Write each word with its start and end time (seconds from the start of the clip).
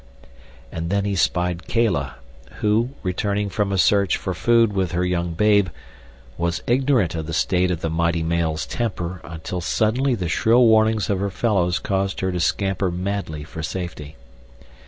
And 0.71 0.89
then 0.89 1.05
he 1.05 1.13
spied 1.15 1.67
Kala, 1.67 2.15
who, 2.53 2.89
returning 3.03 3.49
from 3.49 3.71
a 3.71 3.77
search 3.77 4.17
for 4.17 4.33
food 4.33 4.73
with 4.73 4.93
her 4.93 5.05
young 5.05 5.33
babe, 5.35 5.67
was 6.39 6.63
ignorant 6.65 7.13
of 7.13 7.27
the 7.27 7.33
state 7.35 7.69
of 7.69 7.81
the 7.81 7.89
mighty 7.91 8.23
male's 8.23 8.65
temper 8.65 9.21
until 9.23 9.61
suddenly 9.61 10.15
the 10.15 10.27
shrill 10.27 10.65
warnings 10.65 11.07
of 11.11 11.19
her 11.19 11.29
fellows 11.29 11.77
caused 11.77 12.21
her 12.21 12.31
to 12.31 12.39
scamper 12.39 12.89
madly 12.89 13.43
for 13.43 13.61
safety. 13.61 14.15